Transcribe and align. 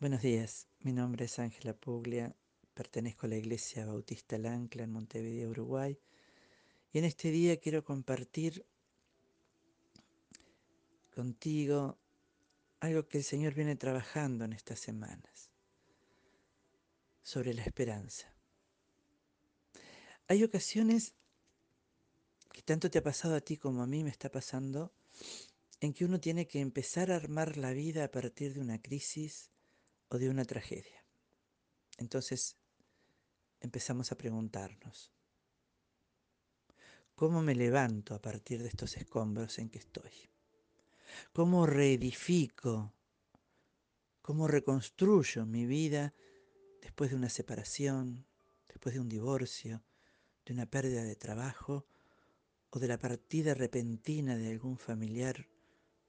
Buenos 0.00 0.22
días, 0.22 0.68
mi 0.78 0.92
nombre 0.92 1.24
es 1.24 1.40
Ángela 1.40 1.74
Puglia, 1.74 2.32
pertenezco 2.72 3.26
a 3.26 3.30
la 3.30 3.36
Iglesia 3.36 3.84
Bautista 3.84 4.36
El 4.36 4.46
Ancla 4.46 4.84
en 4.84 4.92
Montevideo, 4.92 5.50
Uruguay, 5.50 5.98
y 6.92 6.98
en 7.00 7.04
este 7.04 7.32
día 7.32 7.56
quiero 7.56 7.82
compartir 7.82 8.64
contigo 11.12 11.98
algo 12.78 13.08
que 13.08 13.18
el 13.18 13.24
Señor 13.24 13.54
viene 13.54 13.74
trabajando 13.74 14.44
en 14.44 14.52
estas 14.52 14.78
semanas, 14.78 15.50
sobre 17.24 17.52
la 17.52 17.64
esperanza. 17.64 18.32
Hay 20.28 20.44
ocasiones 20.44 21.14
que 22.52 22.62
tanto 22.62 22.88
te 22.88 22.98
ha 22.98 23.02
pasado 23.02 23.34
a 23.34 23.40
ti 23.40 23.56
como 23.56 23.82
a 23.82 23.88
mí 23.88 24.04
me 24.04 24.10
está 24.10 24.30
pasando, 24.30 24.92
en 25.80 25.92
que 25.92 26.04
uno 26.04 26.20
tiene 26.20 26.46
que 26.46 26.60
empezar 26.60 27.10
a 27.10 27.16
armar 27.16 27.56
la 27.56 27.72
vida 27.72 28.04
a 28.04 28.12
partir 28.12 28.54
de 28.54 28.60
una 28.60 28.80
crisis 28.80 29.50
o 30.10 30.18
de 30.18 30.28
una 30.28 30.44
tragedia. 30.44 31.04
Entonces 31.98 32.56
empezamos 33.60 34.12
a 34.12 34.16
preguntarnos, 34.16 35.12
¿cómo 37.14 37.42
me 37.42 37.54
levanto 37.54 38.14
a 38.14 38.20
partir 38.20 38.62
de 38.62 38.68
estos 38.68 38.96
escombros 38.96 39.58
en 39.58 39.68
que 39.68 39.78
estoy? 39.78 40.12
¿Cómo 41.32 41.66
reedifico? 41.66 42.92
¿Cómo 44.22 44.46
reconstruyo 44.46 45.46
mi 45.46 45.66
vida 45.66 46.14
después 46.82 47.10
de 47.10 47.16
una 47.16 47.30
separación, 47.30 48.26
después 48.68 48.94
de 48.94 49.00
un 49.00 49.08
divorcio, 49.08 49.82
de 50.44 50.52
una 50.52 50.66
pérdida 50.66 51.02
de 51.02 51.16
trabajo 51.16 51.86
o 52.70 52.78
de 52.78 52.88
la 52.88 52.98
partida 52.98 53.54
repentina 53.54 54.36
de 54.36 54.50
algún 54.50 54.78
familiar 54.78 55.48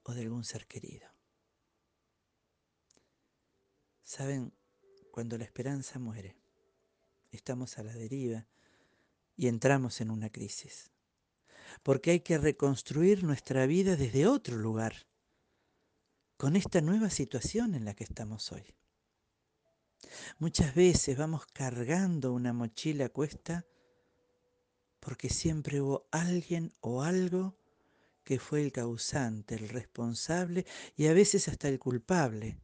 o 0.02 0.12
de 0.12 0.22
algún 0.22 0.44
ser 0.44 0.66
querido? 0.66 1.08
Saben, 4.10 4.52
cuando 5.12 5.38
la 5.38 5.44
esperanza 5.44 6.00
muere, 6.00 6.36
estamos 7.30 7.78
a 7.78 7.84
la 7.84 7.92
deriva 7.92 8.44
y 9.36 9.46
entramos 9.46 10.00
en 10.00 10.10
una 10.10 10.30
crisis. 10.30 10.90
Porque 11.84 12.10
hay 12.10 12.18
que 12.18 12.36
reconstruir 12.36 13.22
nuestra 13.22 13.66
vida 13.66 13.94
desde 13.94 14.26
otro 14.26 14.56
lugar, 14.56 15.06
con 16.36 16.56
esta 16.56 16.80
nueva 16.80 17.08
situación 17.08 17.76
en 17.76 17.84
la 17.84 17.94
que 17.94 18.02
estamos 18.02 18.50
hoy. 18.50 18.74
Muchas 20.40 20.74
veces 20.74 21.16
vamos 21.16 21.46
cargando 21.46 22.32
una 22.32 22.52
mochila 22.52 23.04
a 23.04 23.10
cuesta 23.10 23.64
porque 24.98 25.30
siempre 25.30 25.80
hubo 25.80 26.08
alguien 26.10 26.74
o 26.80 27.04
algo 27.04 27.56
que 28.24 28.40
fue 28.40 28.60
el 28.64 28.72
causante, 28.72 29.54
el 29.54 29.68
responsable 29.68 30.66
y 30.96 31.06
a 31.06 31.12
veces 31.12 31.46
hasta 31.46 31.68
el 31.68 31.78
culpable 31.78 32.58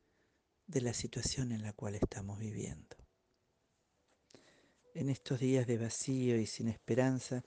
de 0.67 0.81
la 0.81 0.93
situación 0.93 1.53
en 1.53 1.63
la 1.63 1.73
cual 1.73 1.95
estamos 1.95 2.39
viviendo. 2.39 2.97
En 4.95 5.09
estos 5.11 5.39
días 5.39 5.67
de 5.67 5.79
vacío 5.79 6.37
y 6.39 6.47
sin 6.47 6.69
esperanza, 6.69 7.45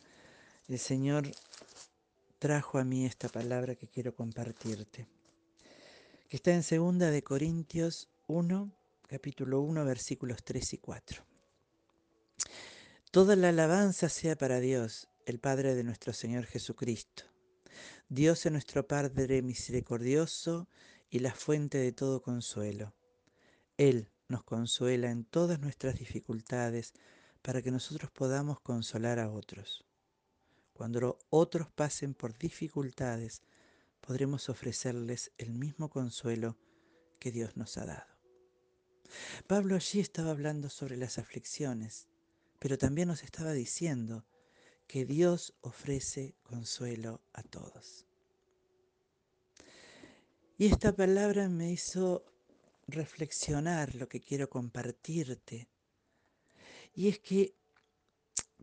el 0.67 0.79
Señor 0.79 1.29
trajo 2.37 2.77
a 2.77 2.83
mí 2.83 3.05
esta 3.05 3.27
palabra 3.27 3.75
que 3.75 3.87
quiero 3.87 4.15
compartirte, 4.15 5.07
que 6.29 6.37
está 6.37 6.53
en 6.53 6.63
segunda 6.63 7.11
de 7.11 7.23
Corintios 7.23 8.07
1, 8.27 8.71
capítulo 9.07 9.61
1, 9.61 9.83
versículos 9.83 10.43
3 10.43 10.73
y 10.73 10.77
4. 10.77 11.25
Toda 13.11 13.35
la 13.35 13.49
alabanza 13.49 14.07
sea 14.07 14.37
para 14.37 14.59
Dios, 14.59 15.09
el 15.25 15.39
Padre 15.39 15.75
de 15.75 15.83
nuestro 15.83 16.13
Señor 16.13 16.45
Jesucristo. 16.45 17.23
Dios 18.07 18.45
es 18.45 18.51
nuestro 18.51 18.87
Padre 18.87 19.41
misericordioso 19.41 20.69
y 21.09 21.19
la 21.19 21.33
fuente 21.33 21.79
de 21.79 21.91
todo 21.91 22.21
consuelo 22.21 22.93
él 23.79 24.11
nos 24.27 24.43
consuela 24.43 25.09
en 25.09 25.23
todas 25.23 25.61
nuestras 25.61 25.97
dificultades 25.97 26.93
para 27.41 27.61
que 27.61 27.71
nosotros 27.71 28.11
podamos 28.11 28.59
consolar 28.59 29.19
a 29.19 29.31
otros. 29.31 29.85
Cuando 30.73 31.17
otros 31.29 31.71
pasen 31.71 32.13
por 32.13 32.37
dificultades, 32.37 33.41
podremos 34.01 34.49
ofrecerles 34.49 35.31
el 35.37 35.53
mismo 35.53 35.89
consuelo 35.89 36.57
que 37.19 37.31
Dios 37.31 37.55
nos 37.55 37.77
ha 37.77 37.85
dado. 37.85 38.19
Pablo 39.47 39.75
allí 39.75 40.01
estaba 40.01 40.31
hablando 40.31 40.69
sobre 40.69 40.97
las 40.97 41.17
aflicciones, 41.17 42.09
pero 42.59 42.77
también 42.77 43.07
nos 43.07 43.23
estaba 43.23 43.53
diciendo 43.53 44.25
que 44.87 45.05
Dios 45.05 45.53
ofrece 45.61 46.35
consuelo 46.43 47.21
a 47.31 47.43
todos. 47.43 48.05
Y 50.57 50.65
esta 50.65 50.93
palabra 50.93 51.47
me 51.47 51.71
hizo 51.71 52.25
reflexionar 52.91 53.95
lo 53.95 54.07
que 54.07 54.19
quiero 54.19 54.49
compartirte. 54.49 55.67
Y 56.93 57.07
es 57.07 57.19
que 57.19 57.55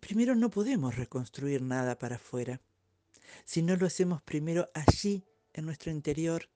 primero 0.00 0.34
no 0.34 0.50
podemos 0.50 0.96
reconstruir 0.96 1.62
nada 1.62 1.98
para 1.98 2.16
afuera, 2.16 2.60
si 3.44 3.62
no 3.62 3.76
lo 3.76 3.86
hacemos 3.86 4.22
primero 4.22 4.68
allí, 4.74 5.24
en 5.52 5.64
nuestro 5.64 5.90
interior, 5.90 6.50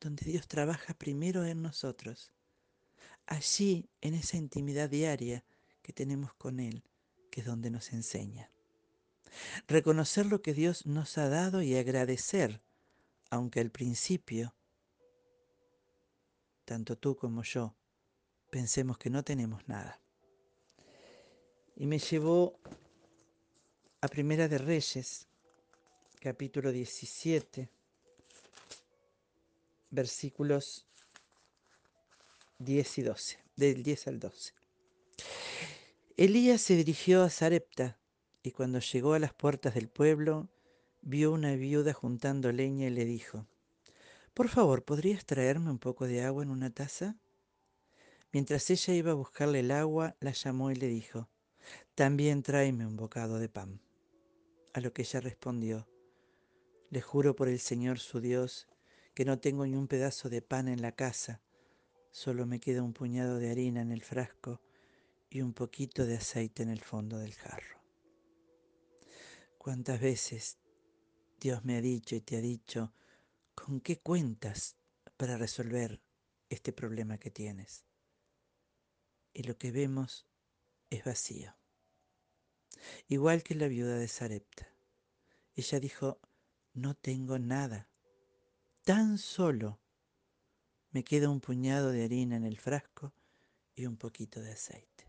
donde 0.00 0.24
Dios 0.24 0.48
trabaja 0.48 0.92
primero 0.94 1.44
en 1.44 1.62
nosotros, 1.62 2.32
allí, 3.26 3.88
en 4.00 4.14
esa 4.14 4.36
intimidad 4.36 4.90
diaria 4.90 5.44
que 5.82 5.92
tenemos 5.92 6.34
con 6.34 6.58
Él, 6.58 6.82
que 7.30 7.40
es 7.40 7.46
donde 7.46 7.70
nos 7.70 7.92
enseña. 7.92 8.50
Reconocer 9.66 10.26
lo 10.26 10.42
que 10.42 10.52
Dios 10.52 10.86
nos 10.86 11.16
ha 11.16 11.28
dado 11.28 11.62
y 11.62 11.76
agradecer, 11.76 12.60
aunque 13.30 13.60
al 13.60 13.70
principio 13.70 14.54
tanto 16.64 16.96
tú 16.96 17.16
como 17.16 17.42
yo, 17.42 17.74
pensemos 18.50 18.98
que 18.98 19.10
no 19.10 19.22
tenemos 19.22 19.66
nada. 19.68 20.00
Y 21.76 21.86
me 21.86 21.98
llevó 21.98 22.58
a 24.00 24.08
Primera 24.08 24.48
de 24.48 24.58
Reyes, 24.58 25.26
capítulo 26.20 26.72
17, 26.72 27.68
versículos 29.90 30.86
10 32.58 32.98
y 32.98 33.02
12, 33.02 33.38
del 33.56 33.82
10 33.82 34.08
al 34.08 34.20
12. 34.20 34.52
Elías 36.16 36.60
se 36.60 36.76
dirigió 36.76 37.22
a 37.22 37.30
Sarepta 37.30 37.98
y 38.42 38.52
cuando 38.52 38.78
llegó 38.78 39.14
a 39.14 39.18
las 39.18 39.34
puertas 39.34 39.74
del 39.74 39.88
pueblo, 39.88 40.48
vio 41.02 41.32
una 41.32 41.54
viuda 41.56 41.92
juntando 41.92 42.52
leña 42.52 42.86
y 42.86 42.90
le 42.90 43.04
dijo, 43.04 43.46
por 44.34 44.48
favor, 44.48 44.84
¿podrías 44.84 45.24
traerme 45.24 45.70
un 45.70 45.78
poco 45.78 46.06
de 46.06 46.22
agua 46.22 46.42
en 46.42 46.50
una 46.50 46.70
taza? 46.70 47.16
Mientras 48.32 48.68
ella 48.70 48.94
iba 48.94 49.12
a 49.12 49.14
buscarle 49.14 49.60
el 49.60 49.70
agua, 49.70 50.16
la 50.18 50.32
llamó 50.32 50.72
y 50.72 50.74
le 50.74 50.88
dijo, 50.88 51.28
también 51.94 52.42
tráeme 52.42 52.84
un 52.84 52.96
bocado 52.96 53.38
de 53.38 53.48
pan. 53.48 53.80
A 54.72 54.80
lo 54.80 54.92
que 54.92 55.02
ella 55.02 55.20
respondió, 55.20 55.88
le 56.90 57.00
juro 57.00 57.36
por 57.36 57.48
el 57.48 57.60
Señor 57.60 58.00
su 58.00 58.20
Dios 58.20 58.66
que 59.14 59.24
no 59.24 59.38
tengo 59.38 59.64
ni 59.66 59.76
un 59.76 59.86
pedazo 59.86 60.28
de 60.28 60.42
pan 60.42 60.66
en 60.66 60.82
la 60.82 60.92
casa, 60.92 61.40
solo 62.10 62.44
me 62.44 62.58
queda 62.58 62.82
un 62.82 62.92
puñado 62.92 63.38
de 63.38 63.52
harina 63.52 63.82
en 63.82 63.92
el 63.92 64.02
frasco 64.02 64.60
y 65.30 65.42
un 65.42 65.52
poquito 65.52 66.06
de 66.06 66.16
aceite 66.16 66.64
en 66.64 66.70
el 66.70 66.80
fondo 66.80 67.18
del 67.18 67.34
jarro. 67.34 67.78
¿Cuántas 69.58 70.00
veces 70.00 70.58
Dios 71.40 71.64
me 71.64 71.76
ha 71.76 71.80
dicho 71.80 72.16
y 72.16 72.20
te 72.20 72.36
ha 72.36 72.40
dicho, 72.40 72.92
¿Con 73.54 73.80
qué 73.80 74.00
cuentas 74.00 74.76
para 75.16 75.36
resolver 75.36 76.00
este 76.50 76.72
problema 76.72 77.18
que 77.18 77.30
tienes? 77.30 77.84
Y 79.32 79.44
lo 79.44 79.56
que 79.56 79.70
vemos 79.70 80.26
es 80.90 81.04
vacío. 81.04 81.56
Igual 83.08 83.42
que 83.42 83.54
la 83.54 83.68
viuda 83.68 83.96
de 83.96 84.08
Sarepta. 84.08 84.68
Ella 85.54 85.80
dijo, 85.80 86.20
no 86.72 86.94
tengo 86.94 87.38
nada, 87.38 87.88
tan 88.82 89.18
solo 89.18 89.80
me 90.90 91.04
queda 91.04 91.28
un 91.28 91.40
puñado 91.40 91.90
de 91.90 92.04
harina 92.04 92.36
en 92.36 92.44
el 92.44 92.58
frasco 92.58 93.14
y 93.74 93.86
un 93.86 93.96
poquito 93.96 94.40
de 94.40 94.52
aceite. 94.52 95.08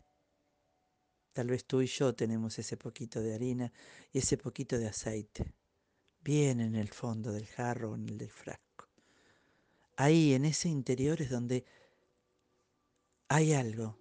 Tal 1.33 1.47
vez 1.47 1.65
tú 1.65 1.81
y 1.81 1.87
yo 1.87 2.15
tenemos 2.15 2.57
ese 2.59 2.77
poquito 2.77 3.21
de 3.21 3.33
harina 3.33 3.73
y 4.13 4.19
ese 4.19 4.37
poquito 4.37 4.77
de 4.77 4.87
aceite 4.87 5.53
bien 6.25 6.59
en 6.59 6.75
el 6.75 6.89
fondo 6.89 7.31
del 7.31 7.45
jarro 7.45 7.91
o 7.91 7.95
en 7.95 8.09
el 8.09 8.17
del 8.17 8.31
frasco. 8.31 8.89
Ahí, 9.95 10.33
en 10.33 10.43
ese 10.43 10.67
interior 10.67 11.21
es 11.21 11.29
donde 11.29 11.63
hay 13.29 13.53
algo 13.53 13.97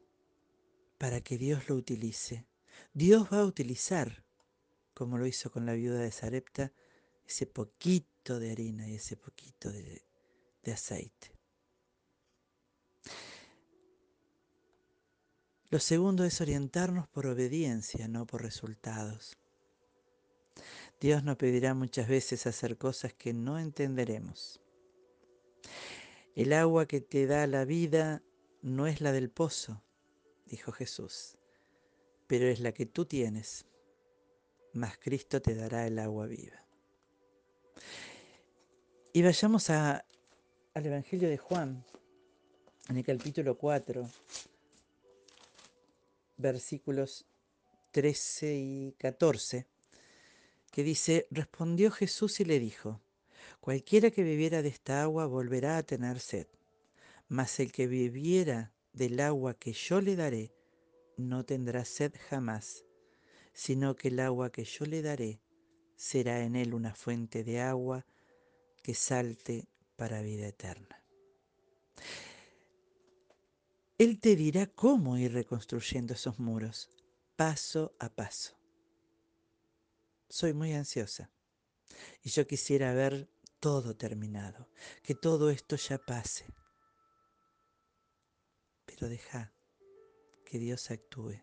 para 0.99 1.21
que 1.21 1.37
Dios 1.37 1.69
lo 1.69 1.77
utilice. 1.77 2.47
Dios 2.95 3.29
va 3.31 3.41
a 3.41 3.45
utilizar, 3.45 4.25
como 4.95 5.19
lo 5.19 5.27
hizo 5.27 5.53
con 5.53 5.67
la 5.67 5.75
viuda 5.75 5.99
de 5.99 6.11
Sarepta, 6.11 6.73
ese 7.27 7.47
poquito 7.47 8.41
de 8.41 8.51
harina 8.51 8.89
y 8.89 8.95
ese 8.95 9.17
poquito 9.17 9.71
de, 9.71 10.03
de 10.63 10.73
aceite. 10.73 11.33
Lo 15.69 15.79
segundo 15.79 16.25
es 16.25 16.41
orientarnos 16.41 17.07
por 17.09 17.27
obediencia, 17.27 18.09
no 18.09 18.27
por 18.27 18.43
resultados. 18.43 19.37
Dios 21.01 21.25
nos 21.25 21.37
pedirá 21.37 21.75
muchas 21.75 22.09
veces 22.09 22.47
hacer 22.47 22.79
cosas 22.79 23.13
que 23.13 23.33
no 23.33 23.59
entenderemos. 23.59 24.61
El 26.35 26.53
agua 26.53 26.87
que 26.87 27.01
te 27.01 27.27
da 27.27 27.47
la 27.47 27.65
vida 27.65 28.23
no 28.63 28.87
es 28.87 29.01
la 29.01 29.13
del 29.13 29.31
pozo, 29.31 29.83
dijo 30.47 30.73
Jesús, 30.73 31.37
pero 32.27 32.47
es 32.47 32.61
la 32.61 32.73
que 32.73 32.87
tú 32.87 33.05
tienes, 33.05 33.67
mas 34.73 34.99
Cristo 34.99 35.41
te 35.41 35.55
dará 35.55 35.87
el 35.87 35.99
agua 35.99 36.27
viva. 36.27 36.65
Y 39.13 39.23
vayamos 39.23 39.71
a, 39.71 40.05
al 40.75 40.87
Evangelio 40.87 41.29
de 41.29 41.39
Juan, 41.39 41.85
en 42.89 42.97
el 42.97 43.05
capítulo 43.05 43.57
4, 43.57 44.09
versículos 46.37 47.25
13 47.93 48.55
y 48.57 48.93
14, 48.99 49.67
que 50.75 50.83
dice, 50.83 51.29
respondió 51.31 51.93
Jesús 51.93 52.41
y 52.41 52.45
le 52.45 52.59
dijo, 52.59 53.01
cualquiera 53.61 54.11
que 54.11 54.25
bebiera 54.25 54.61
de 54.61 54.71
esta 54.71 55.05
agua 55.05 55.25
volverá 55.27 55.77
a 55.77 55.85
tener 55.85 56.19
sed, 56.19 56.49
mas 57.29 57.61
el 57.61 57.71
que 57.71 57.87
bebiera 57.87 58.73
del 58.93 59.21
agua 59.21 59.55
que 59.55 59.73
yo 59.73 60.01
le 60.01 60.17
daré, 60.17 60.53
no 61.17 61.45
tendrá 61.45 61.85
sed 61.85 62.13
jamás, 62.29 62.85
sino 63.53 63.95
que 63.95 64.09
el 64.09 64.19
agua 64.19 64.51
que 64.51 64.65
yo 64.65 64.85
le 64.85 65.01
daré 65.01 65.41
será 65.95 66.43
en 66.43 66.57
él 66.57 66.75
una 66.75 66.93
fuente 66.93 67.45
de 67.45 67.61
agua 67.61 68.05
que 68.83 68.95
salte 68.95 69.69
para 69.95 70.23
vida 70.23 70.49
eterna. 70.49 71.01
Él 73.97 74.19
te 74.19 74.35
dirá 74.35 74.67
cómo 74.67 75.19
ir 75.19 75.35
reconstruyendo 75.35 76.15
esos 76.15 76.41
muros, 76.41 76.91
paso 77.37 77.95
a 78.01 78.09
paso. 78.09 78.64
Soy 80.29 80.53
muy 80.53 80.73
ansiosa 80.73 81.31
y 82.23 82.31
yo 82.31 82.47
quisiera 82.47 82.93
ver 82.93 83.29
todo 83.61 83.97
terminado, 83.97 84.69
que 85.03 85.15
todo 85.15 85.51
esto 85.51 85.77
ya 85.77 85.99
pase. 85.99 86.47
Pero 88.87 89.09
deja 89.09 89.53
que 90.45 90.59
Dios 90.59 90.91
actúe, 90.91 91.41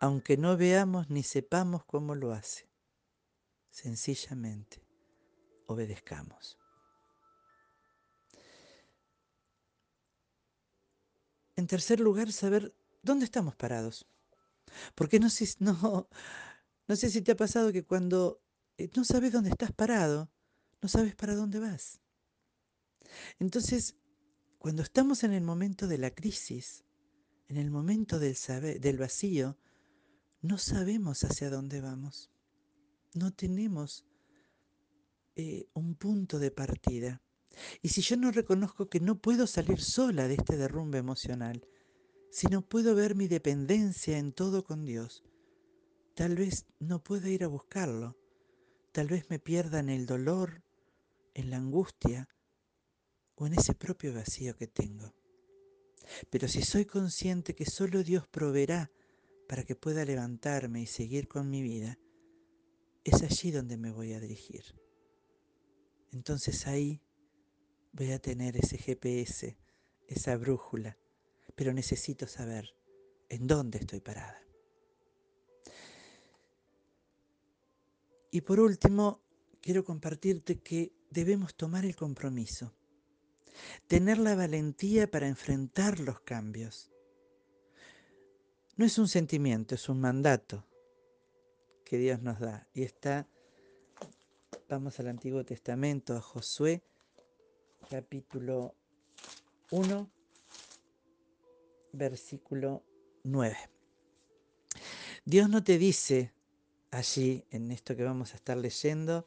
aunque 0.00 0.36
no 0.36 0.56
veamos 0.56 1.10
ni 1.10 1.22
sepamos 1.22 1.84
cómo 1.84 2.14
lo 2.14 2.32
hace. 2.32 2.68
Sencillamente, 3.70 4.86
obedezcamos. 5.66 6.58
En 11.56 11.66
tercer 11.66 12.00
lugar, 12.00 12.32
saber 12.32 12.74
dónde 13.02 13.24
estamos 13.24 13.54
parados. 13.56 14.06
Porque 14.94 15.20
no 15.20 15.28
no, 15.58 16.08
no 16.86 16.96
sé 16.96 17.10
si 17.10 17.22
te 17.22 17.32
ha 17.32 17.36
pasado 17.36 17.72
que 17.72 17.84
cuando 17.84 18.42
eh, 18.76 18.90
no 18.96 19.04
sabes 19.04 19.32
dónde 19.32 19.50
estás 19.50 19.72
parado, 19.72 20.30
no 20.82 20.88
sabes 20.88 21.14
para 21.14 21.34
dónde 21.34 21.58
vas. 21.58 22.00
Entonces, 23.38 23.96
cuando 24.58 24.82
estamos 24.82 25.24
en 25.24 25.32
el 25.32 25.42
momento 25.42 25.86
de 25.88 25.98
la 25.98 26.10
crisis, 26.10 26.84
en 27.48 27.56
el 27.56 27.70
momento 27.70 28.18
del, 28.18 28.36
del 28.80 28.98
vacío, 28.98 29.58
no 30.40 30.58
sabemos 30.58 31.24
hacia 31.24 31.50
dónde 31.50 31.80
vamos. 31.80 32.30
No 33.14 33.32
tenemos 33.32 34.04
eh, 35.36 35.68
un 35.74 35.94
punto 35.94 36.38
de 36.38 36.50
partida. 36.50 37.22
Y 37.82 37.88
si 37.88 38.02
yo 38.02 38.16
no 38.16 38.30
reconozco 38.30 38.88
que 38.88 39.00
no 39.00 39.18
puedo 39.20 39.46
salir 39.46 39.80
sola 39.80 40.28
de 40.28 40.34
este 40.34 40.56
derrumbe 40.56 40.98
emocional, 40.98 41.66
si 42.30 42.48
no 42.48 42.62
puedo 42.62 42.94
ver 42.94 43.14
mi 43.14 43.28
dependencia 43.28 44.18
en 44.18 44.32
todo 44.32 44.64
con 44.64 44.84
Dios, 44.84 45.22
tal 46.14 46.36
vez 46.36 46.66
no 46.78 47.02
pueda 47.02 47.28
ir 47.28 47.44
a 47.44 47.48
buscarlo, 47.48 48.16
tal 48.92 49.08
vez 49.08 49.28
me 49.30 49.38
pierda 49.38 49.80
en 49.80 49.88
el 49.88 50.06
dolor, 50.06 50.62
en 51.34 51.50
la 51.50 51.56
angustia 51.56 52.28
o 53.34 53.46
en 53.46 53.54
ese 53.54 53.74
propio 53.74 54.14
vacío 54.14 54.56
que 54.56 54.68
tengo. 54.68 55.12
Pero 56.30 56.48
si 56.48 56.62
soy 56.62 56.84
consciente 56.84 57.54
que 57.54 57.66
solo 57.66 58.02
Dios 58.02 58.28
proveerá 58.28 58.90
para 59.48 59.64
que 59.64 59.74
pueda 59.74 60.04
levantarme 60.04 60.82
y 60.82 60.86
seguir 60.86 61.28
con 61.28 61.50
mi 61.50 61.62
vida, 61.62 61.98
es 63.02 63.22
allí 63.22 63.50
donde 63.50 63.76
me 63.76 63.90
voy 63.90 64.12
a 64.12 64.20
dirigir. 64.20 64.64
Entonces 66.12 66.66
ahí 66.66 67.02
voy 67.92 68.12
a 68.12 68.20
tener 68.20 68.56
ese 68.56 68.78
GPS, 68.78 69.58
esa 70.06 70.36
brújula, 70.36 70.96
pero 71.56 71.72
necesito 71.72 72.26
saber 72.26 72.74
en 73.28 73.46
dónde 73.46 73.78
estoy 73.78 74.00
parada. 74.00 74.43
Y 78.34 78.40
por 78.40 78.58
último, 78.58 79.22
quiero 79.60 79.84
compartirte 79.84 80.58
que 80.58 80.92
debemos 81.08 81.54
tomar 81.54 81.84
el 81.84 81.94
compromiso, 81.94 82.74
tener 83.86 84.18
la 84.18 84.34
valentía 84.34 85.08
para 85.08 85.28
enfrentar 85.28 86.00
los 86.00 86.18
cambios. 86.22 86.90
No 88.74 88.84
es 88.84 88.98
un 88.98 89.06
sentimiento, 89.06 89.76
es 89.76 89.88
un 89.88 90.00
mandato 90.00 90.66
que 91.84 91.96
Dios 91.96 92.22
nos 92.22 92.40
da. 92.40 92.66
Y 92.74 92.82
está, 92.82 93.28
vamos 94.68 94.98
al 94.98 95.06
Antiguo 95.06 95.44
Testamento, 95.44 96.16
a 96.16 96.20
Josué, 96.20 96.82
capítulo 97.88 98.74
1, 99.70 100.10
versículo 101.92 102.82
9. 103.22 103.56
Dios 105.24 105.48
no 105.48 105.62
te 105.62 105.78
dice 105.78 106.34
allí, 106.94 107.44
en 107.50 107.70
esto 107.70 107.96
que 107.96 108.02
vamos 108.02 108.32
a 108.32 108.36
estar 108.36 108.56
leyendo, 108.56 109.26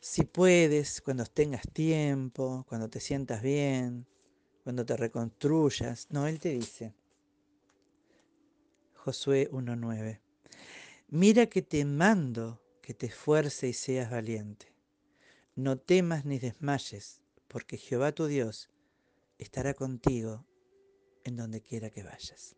si 0.00 0.24
puedes, 0.24 1.00
cuando 1.00 1.24
tengas 1.26 1.62
tiempo, 1.72 2.64
cuando 2.68 2.88
te 2.88 3.00
sientas 3.00 3.42
bien, 3.42 4.06
cuando 4.64 4.86
te 4.86 4.96
reconstruyas. 4.96 6.06
No, 6.10 6.26
Él 6.26 6.38
te 6.38 6.50
dice, 6.50 6.94
Josué 8.94 9.50
1.9, 9.50 10.20
mira 11.08 11.46
que 11.46 11.62
te 11.62 11.84
mando 11.84 12.60
que 12.82 12.94
te 12.94 13.06
esfuerce 13.06 13.68
y 13.68 13.72
seas 13.72 14.10
valiente. 14.10 14.72
No 15.56 15.76
temas 15.76 16.24
ni 16.24 16.38
desmayes, 16.38 17.20
porque 17.48 17.76
Jehová 17.76 18.12
tu 18.12 18.26
Dios 18.26 18.70
estará 19.38 19.74
contigo 19.74 20.44
en 21.24 21.36
donde 21.36 21.60
quiera 21.60 21.90
que 21.90 22.02
vayas. 22.02 22.57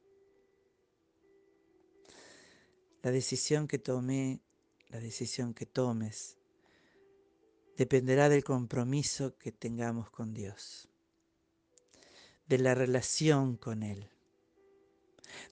La 3.03 3.11
decisión 3.11 3.67
que 3.67 3.79
tomé, 3.79 4.41
la 4.89 5.01
decisión 5.01 5.55
que 5.55 5.67
tomes, 5.67 6.37
dependerá 7.77 8.29
del 8.29 8.45
compromiso 8.45 9.39
que 9.39 9.53
tengamos 9.53 10.11
con 10.11 10.35
Dios, 10.35 10.89
de 12.47 12.59
la 12.59 12.75
relación 12.75 13.57
con 13.57 13.83
Él, 13.83 14.11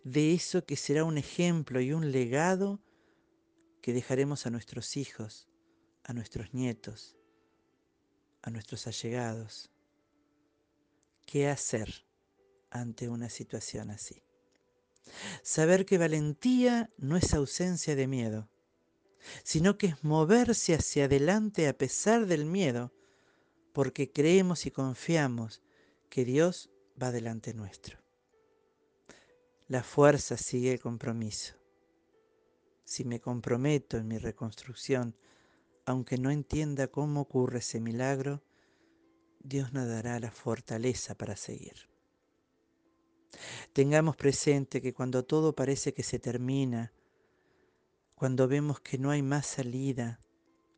de 0.04 0.34
eso 0.34 0.66
que 0.66 0.76
será 0.76 1.04
un 1.04 1.16
ejemplo 1.16 1.80
y 1.80 1.92
un 1.92 2.12
legado 2.12 2.80
que 3.80 3.94
dejaremos 3.94 4.44
a 4.44 4.50
nuestros 4.50 4.98
hijos, 4.98 5.48
a 6.04 6.12
nuestros 6.12 6.52
nietos, 6.52 7.16
a 8.42 8.50
nuestros 8.50 8.86
allegados. 8.86 9.70
¿Qué 11.24 11.48
hacer 11.48 12.04
ante 12.70 13.08
una 13.08 13.30
situación 13.30 13.90
así? 13.90 14.22
Saber 15.42 15.86
que 15.86 15.98
valentía 15.98 16.90
no 16.98 17.16
es 17.16 17.34
ausencia 17.34 17.96
de 17.96 18.06
miedo, 18.06 18.48
sino 19.44 19.78
que 19.78 19.88
es 19.88 20.04
moverse 20.04 20.74
hacia 20.74 21.04
adelante 21.04 21.68
a 21.68 21.76
pesar 21.76 22.26
del 22.26 22.44
miedo, 22.44 22.92
porque 23.72 24.10
creemos 24.10 24.66
y 24.66 24.70
confiamos 24.70 25.62
que 26.08 26.24
Dios 26.24 26.70
va 27.00 27.10
delante 27.12 27.54
nuestro. 27.54 27.98
La 29.68 29.82
fuerza 29.82 30.36
sigue 30.36 30.72
el 30.72 30.80
compromiso. 30.80 31.54
Si 32.84 33.04
me 33.04 33.20
comprometo 33.20 33.98
en 33.98 34.08
mi 34.08 34.16
reconstrucción, 34.16 35.14
aunque 35.84 36.16
no 36.16 36.30
entienda 36.30 36.88
cómo 36.88 37.20
ocurre 37.20 37.58
ese 37.58 37.80
milagro, 37.80 38.42
Dios 39.40 39.72
nos 39.72 39.86
dará 39.86 40.18
la 40.20 40.30
fortaleza 40.30 41.14
para 41.14 41.36
seguir. 41.36 41.87
Tengamos 43.72 44.16
presente 44.16 44.80
que 44.80 44.94
cuando 44.94 45.24
todo 45.24 45.54
parece 45.54 45.92
que 45.92 46.02
se 46.02 46.18
termina, 46.18 46.92
cuando 48.14 48.48
vemos 48.48 48.80
que 48.80 48.98
no 48.98 49.10
hay 49.10 49.22
más 49.22 49.46
salida, 49.46 50.20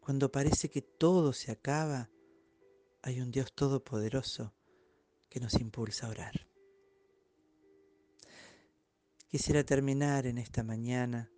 cuando 0.00 0.30
parece 0.30 0.68
que 0.68 0.82
todo 0.82 1.32
se 1.32 1.52
acaba, 1.52 2.10
hay 3.02 3.20
un 3.20 3.30
Dios 3.30 3.52
todopoderoso 3.52 4.52
que 5.28 5.40
nos 5.40 5.54
impulsa 5.54 6.06
a 6.06 6.10
orar. 6.10 6.46
Quisiera 9.28 9.64
terminar 9.64 10.26
en 10.26 10.38
esta 10.38 10.64
mañana 10.64 11.30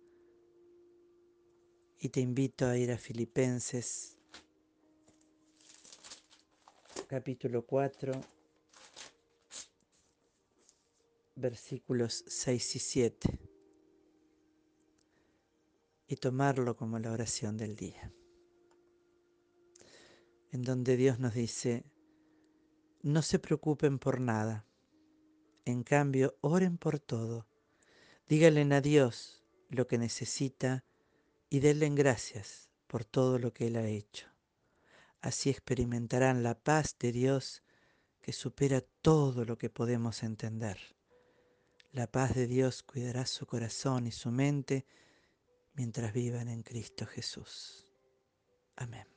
y 1.99 2.09
te 2.09 2.19
invito 2.19 2.65
a 2.65 2.75
ir 2.75 2.91
a 2.91 2.97
Filipenses 2.97 4.17
capítulo 7.07 7.63
4 7.63 8.32
versículos 11.35 12.23
6 12.27 12.75
y 12.75 12.79
7 12.79 13.39
y 16.07 16.15
tomarlo 16.17 16.75
como 16.75 16.99
la 16.99 17.11
oración 17.11 17.57
del 17.57 17.75
día, 17.75 18.13
en 20.51 20.61
donde 20.61 20.95
Dios 20.97 21.19
nos 21.19 21.33
dice, 21.33 21.85
no 23.01 23.21
se 23.21 23.39
preocupen 23.39 23.99
por 23.99 24.19
nada, 24.19 24.65
En 25.65 25.83
cambio, 25.83 26.37
oren 26.41 26.77
por 26.77 26.99
todo. 26.99 27.47
Díganle 28.27 28.75
a 28.75 28.81
Dios 28.81 29.45
lo 29.69 29.87
que 29.87 29.97
necesita 29.97 30.83
y 31.49 31.61
denle 31.61 31.89
gracias 31.89 32.69
por 32.87 33.05
todo 33.05 33.39
lo 33.39 33.53
que 33.53 33.67
Él 33.67 33.77
ha 33.77 33.87
hecho. 33.87 34.27
Así 35.21 35.49
experimentarán 35.49 36.43
la 36.43 36.59
paz 36.59 36.97
de 36.99 37.13
Dios 37.13 37.63
que 38.21 38.33
supera 38.33 38.81
todo 39.01 39.45
lo 39.45 39.57
que 39.57 39.69
podemos 39.69 40.21
entender. 40.23 40.77
La 41.93 42.07
paz 42.07 42.33
de 42.33 42.47
Dios 42.47 42.81
cuidará 42.81 43.27
su 43.27 43.45
corazón 43.45 44.07
y 44.07 44.11
su 44.11 44.31
mente 44.31 44.87
mientras 45.75 46.11
vivan 46.11 46.47
en 46.47 46.63
Cristo 46.63 47.05
Jesús. 47.05 47.87
Amén. 48.75 49.12